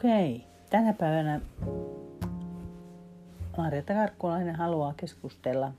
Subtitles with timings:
[0.00, 1.40] Okei, tänä päivänä
[3.56, 5.72] Marjatta Karkkulainen haluaa keskustella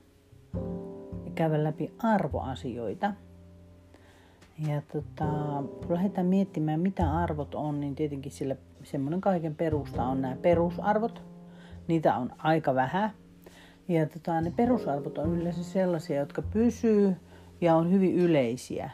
[1.24, 3.12] ja käydä läpi arvoasioita.
[4.68, 5.24] Ja tota,
[5.86, 11.22] kun lähdetään miettimään, mitä arvot on, niin tietenkin sille semmoinen kaiken perusta on nämä perusarvot.
[11.88, 13.10] Niitä on aika vähän.
[13.88, 17.16] Ja tota, ne perusarvot on yleensä sellaisia, jotka pysyy
[17.60, 18.90] ja on hyvin yleisiä.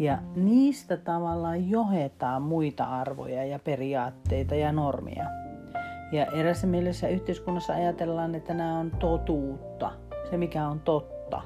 [0.00, 5.26] Ja niistä tavallaan johetaan muita arvoja ja periaatteita ja normia.
[6.12, 9.92] Ja erässä mielessä yhteiskunnassa ajatellaan, että nämä on totuutta,
[10.30, 11.42] se mikä on totta.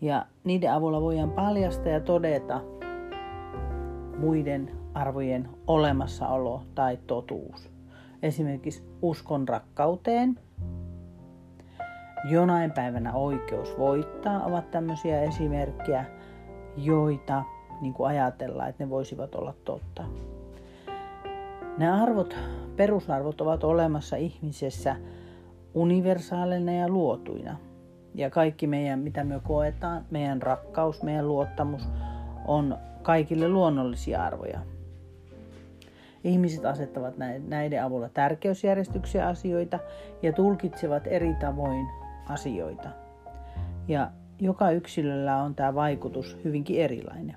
[0.00, 2.60] Ja niiden avulla voidaan paljastaa ja todeta
[4.18, 7.70] muiden arvojen olemassaolo tai totuus.
[8.22, 10.38] Esimerkiksi uskon rakkauteen,
[12.30, 16.13] jonain päivänä oikeus voittaa ovat tämmöisiä esimerkkejä,
[16.76, 17.42] joita
[17.80, 20.04] niin kuin ajatellaan, että ne voisivat olla totta.
[21.78, 22.36] Nämä arvot,
[22.76, 24.96] perusarvot ovat olemassa ihmisessä
[25.74, 27.56] universaaleina ja luotuina.
[28.14, 31.88] Ja kaikki meidän, mitä me koetaan, meidän rakkaus, meidän luottamus,
[32.46, 34.60] on kaikille luonnollisia arvoja.
[36.24, 37.14] Ihmiset asettavat
[37.48, 39.78] näiden avulla tärkeysjärjestyksiä asioita
[40.22, 41.86] ja tulkitsevat eri tavoin
[42.28, 42.88] asioita.
[43.88, 47.36] Ja joka yksilöllä on tämä vaikutus hyvinkin erilainen.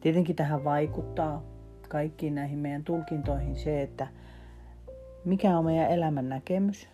[0.00, 1.42] Tietenkin tähän vaikuttaa
[1.88, 4.06] kaikkiin näihin meidän tulkintoihin se, että
[5.24, 6.88] mikä on meidän elämän näkemys,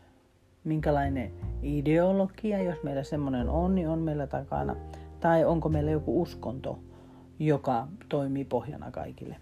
[0.64, 4.76] minkälainen ideologia, jos meillä semmoinen on, niin on meillä takana,
[5.20, 6.78] tai onko meillä joku uskonto,
[7.38, 9.36] joka toimii pohjana kaikille.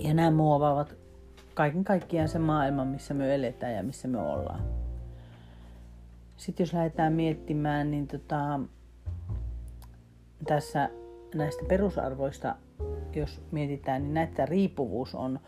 [0.00, 0.94] Ja nämä muovaavat
[1.54, 4.81] kaiken kaikkiaan sen maailman, missä me eletään ja missä me ollaan.
[6.42, 8.60] Sitten jos lähdetään miettimään, niin tota,
[10.46, 10.90] tässä
[11.34, 12.56] näistä perusarvoista,
[13.14, 15.40] jos mietitään, niin näitä riippuvuus on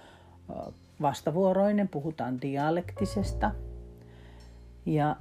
[1.03, 3.51] vastavuoroinen, puhutaan dialektisesta.
[4.87, 5.17] Ja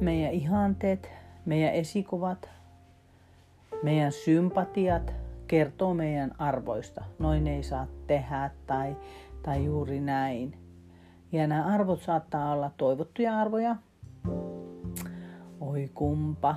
[0.00, 1.10] meidän ihanteet,
[1.44, 2.50] meidän esikuvat,
[3.82, 5.14] meidän sympatiat
[5.48, 7.04] kertoo meidän arvoista.
[7.18, 8.96] Noin ei saa tehdä tai,
[9.42, 10.65] tai juuri näin.
[11.36, 13.76] Ja nämä arvot saattaa olla toivottuja arvoja,
[15.60, 16.56] oi kumpa,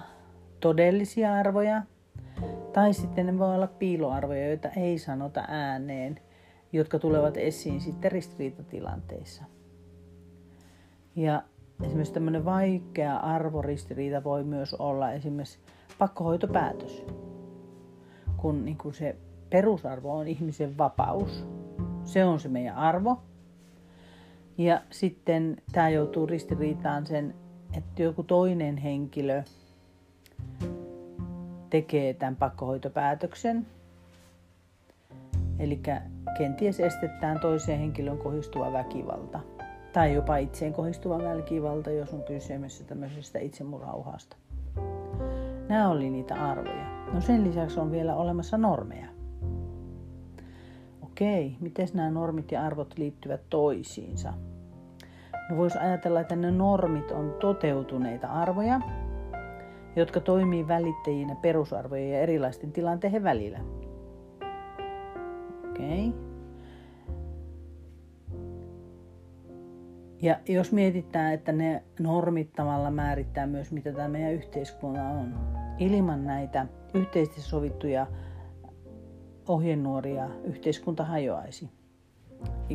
[0.60, 1.82] todellisia arvoja,
[2.74, 6.20] tai sitten ne voi olla piiloarvoja, joita ei sanota ääneen,
[6.74, 9.44] jotka tulevat esiin sitten ristiriitatilanteissa.
[11.16, 11.44] Ja
[11.84, 15.60] esimerkiksi tämmöinen vaikea arvoristiriita voi myös olla esimerkiksi
[15.98, 17.06] pakkohoitopäätös,
[18.38, 19.16] kun niin kuin se
[19.50, 21.48] perusarvo on ihmisen vapaus.
[22.04, 23.22] Se on se meidän arvo,
[24.60, 27.36] ja sitten tämä joutuu ristiriitaan sen,
[27.78, 29.44] että joku toinen henkilö
[31.70, 33.68] tekee tämän pakkohoitopäätöksen.
[35.60, 35.82] Eli
[36.38, 39.40] kenties estetään toiseen henkilön kohdistuva väkivalta.
[39.94, 44.36] Tai jopa itseen kohdistuva väkivalta, jos on kysymys tämmöisestä itsemurhauhasta.
[45.70, 47.06] Nämä oli niitä arvoja.
[47.14, 49.19] No sen lisäksi on vielä olemassa normeja.
[51.20, 54.34] Okei, miten nämä normit ja arvot liittyvät toisiinsa?
[55.50, 58.82] No voisi ajatella, että ne normit on toteutuneita arvoja,
[59.96, 63.60] jotka toimii välittäjinä perusarvojen ja erilaisten tilanteiden välillä.
[65.70, 66.08] Okei.
[66.10, 66.22] Okay.
[70.22, 75.34] Ja jos mietitään, että ne normit tavalla määrittää myös, mitä tämä meidän yhteiskunta on.
[75.80, 78.08] Ilman näitä yhteisesti sovittuja
[79.50, 81.70] ohjenuoria yhteiskunta hajoaisi.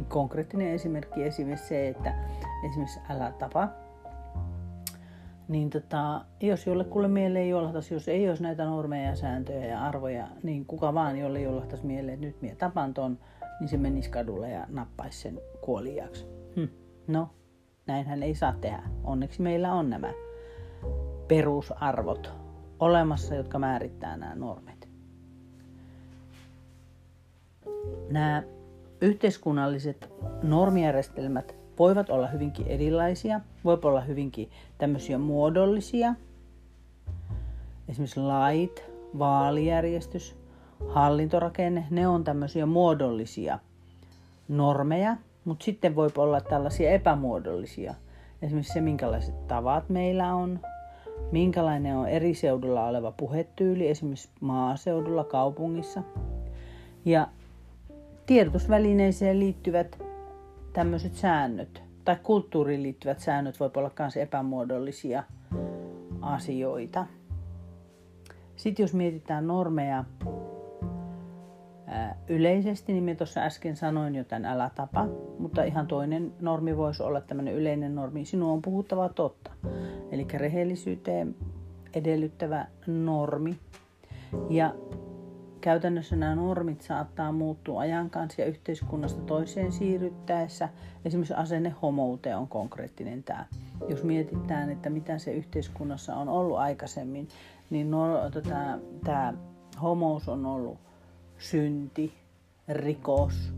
[0.09, 2.15] Konkreettinen esimerkki esimerkiksi se, että
[2.67, 3.69] esimerkiksi älä tapa.
[5.49, 10.29] Niin tota, jos jollekulle mieleen jollahtaisi, jos ei olisi näitä normeja ja sääntöjä ja arvoja,
[10.43, 13.19] niin kuka vaan, jolle jollahtaisi mieleen, että nyt minä tapan ton,
[13.61, 16.27] niin se menisi kadulle ja nappaisi sen kuoliaksi.
[16.57, 16.65] Hm.
[17.07, 17.31] No,
[17.87, 18.83] näinhän ei saa tehdä.
[19.05, 20.13] Onneksi meillä on nämä
[21.29, 22.33] perusarvot
[22.81, 24.84] olemassa, jotka määrittää nämä normit.
[28.11, 28.43] Nämä
[29.01, 30.11] yhteiskunnalliset
[30.43, 36.15] normijärjestelmät voivat olla hyvinkin erilaisia, voi olla hyvinkin tämmöisiä muodollisia,
[37.89, 38.85] esimerkiksi lait,
[39.19, 40.37] vaalijärjestys,
[40.89, 43.59] hallintorakenne, ne on tämmöisiä muodollisia
[44.49, 47.95] normeja, mutta sitten voi olla tällaisia epämuodollisia.
[48.43, 50.61] Esimerkiksi se, minkälaiset tavat meillä on,
[51.33, 56.03] minkälainen on eri seudulla oleva puhetyyli, esimerkiksi maaseudulla, kaupungissa.
[57.05, 57.29] Ja
[58.27, 59.99] tiedotusvälineeseen liittyvät
[60.73, 65.25] tämmöiset säännöt tai kulttuuriin liittyvät säännöt voi olla myös epämuodollisia
[66.21, 67.07] asioita.
[68.57, 70.05] Sitten jos mietitään normeja
[72.29, 75.07] yleisesti, niin minä tuossa äsken sanoin jo tämän älä tapa,
[75.39, 78.25] mutta ihan toinen normi voisi olla tämmöinen yleinen normi.
[78.25, 79.51] Sinun on puhuttava totta.
[80.11, 81.37] Eli rehellisyyteen
[81.95, 83.57] edellyttävä normi.
[84.51, 84.75] Ja
[85.65, 90.69] käytännössä nämä normit saattaa muuttua ajan kanssa ja yhteiskunnasta toiseen siirryttäessä.
[91.05, 93.47] Esimerkiksi asenne homouteen on konkreettinen tämä.
[93.89, 97.29] Jos mietitään, että mitä se yhteiskunnassa on ollut aikaisemmin,
[97.71, 99.35] niin no, tämä, tämä
[99.83, 100.79] homous on ollut
[101.39, 102.15] synti,
[102.69, 103.53] rikos,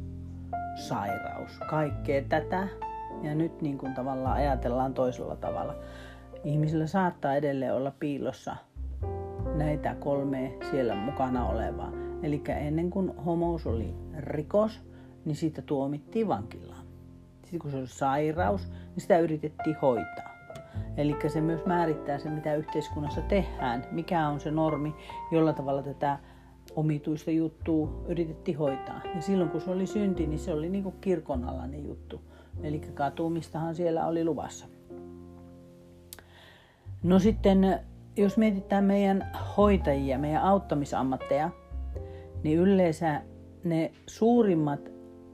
[0.74, 2.68] sairaus, kaikkea tätä.
[3.22, 5.74] Ja nyt niin kuin tavallaan ajatellaan toisella tavalla.
[6.44, 8.56] Ihmisillä saattaa edelleen olla piilossa
[9.58, 11.92] näitä kolmea siellä mukana olevaa.
[12.22, 14.80] Eli ennen kuin homous oli rikos,
[15.24, 16.86] niin siitä tuomittiin vankilaan.
[17.42, 20.36] Sitten kun se oli sairaus, niin sitä yritettiin hoitaa.
[20.96, 24.94] Eli se myös määrittää se, mitä yhteiskunnassa tehdään, mikä on se normi,
[25.30, 26.18] jolla tavalla tätä
[26.76, 29.00] omituista juttua yritettiin hoitaa.
[29.14, 32.20] Ja silloin kun se oli synti, niin se oli niin kuin kirkon alainen juttu.
[32.62, 34.66] Eli katumistahan siellä oli luvassa.
[37.02, 37.80] No sitten,
[38.16, 41.50] jos mietitään meidän hoitajia, meidän auttamisammatteja,
[42.42, 43.22] niin yleensä
[43.64, 44.80] ne suurimmat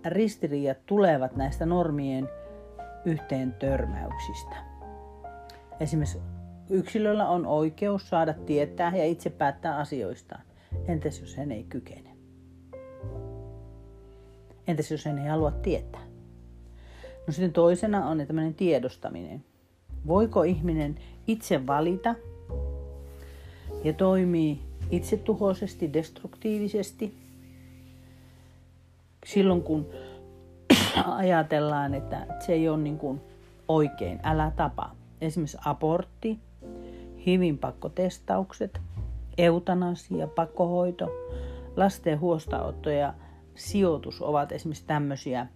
[0.07, 2.29] ristiriidat tulevat näistä normien
[3.05, 4.57] yhteen törmäyksistä.
[5.81, 6.19] Esimerkiksi
[6.71, 10.43] yksilöllä on oikeus saada tietää ja itse päättää asioistaan.
[10.89, 12.11] Entäs jos hän ei kykene?
[14.67, 16.01] Entäs jos hän ei halua tietää?
[17.27, 19.45] No sitten toisena on tämmöinen tiedostaminen.
[20.07, 20.95] Voiko ihminen
[21.27, 22.15] itse valita
[23.85, 27.23] ja toimii itsetuhoisesti, destruktiivisesti
[29.27, 29.87] silloin kun
[31.17, 33.21] ajatellaan, että se ei ole niin kuin
[33.69, 34.91] oikein, älä tapa.
[35.21, 36.39] Esimerkiksi abortti,
[37.27, 38.81] hivin pakkotestaukset,
[39.39, 41.09] eutanasia, pakkohoito,
[41.77, 43.15] lasten huostaanotto ja
[43.55, 45.47] sijoitus ovat esimerkiksi tämmöisiä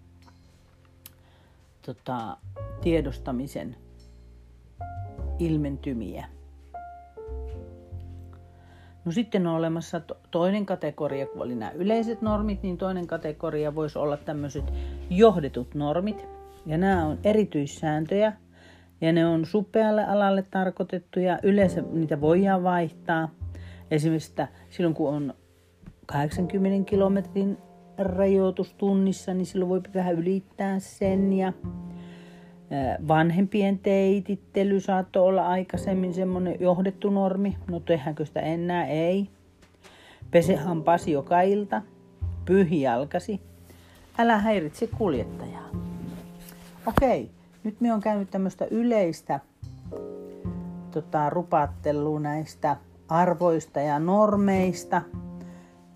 [1.82, 2.36] tota,
[2.80, 3.76] tiedostamisen
[5.38, 6.35] ilmentymiä.
[9.06, 10.00] No sitten on olemassa
[10.30, 14.64] toinen kategoria, kun oli nämä yleiset normit, niin toinen kategoria voisi olla tämmöiset
[15.10, 16.26] johdetut normit.
[16.66, 18.32] Ja nämä on erityissääntöjä,
[19.00, 21.38] ja ne on supealle alalle tarkoitettuja.
[21.42, 23.28] Yleensä niitä voidaan vaihtaa.
[23.90, 25.34] Esimerkiksi että silloin kun on
[26.06, 27.58] 80 kilometrin
[27.98, 31.32] rajoitus tunnissa, niin silloin voi vähän ylittää sen.
[31.32, 31.52] Ja
[33.08, 37.56] vanhempien teitittely saattoi olla aikaisemmin semmoinen johdettu normi.
[37.70, 38.86] No tehdäänkö sitä enää?
[38.86, 39.28] Ei.
[40.30, 41.82] Pese hampaasi joka ilta.
[42.44, 43.40] Pyhi jalkasi.
[44.18, 45.70] Älä häiritse kuljettajaa.
[46.86, 47.30] Okei,
[47.64, 49.40] nyt me on käynyt tämmöistä yleistä
[50.90, 52.76] tota, rupattelua näistä
[53.08, 55.02] arvoista ja normeista.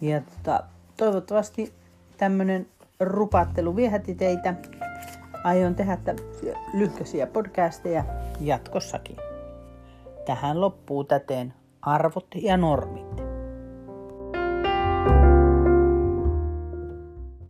[0.01, 0.65] Ja tota,
[0.97, 1.73] toivottavasti
[2.17, 2.67] tämmöinen
[3.01, 4.55] rupattelu viehätti teitä.
[5.45, 5.99] Aion tehdä
[6.75, 8.05] lyhkäisiä podcasteja
[8.41, 9.17] jatkossakin.
[10.27, 13.20] Tähän loppuu täten arvot ja normit.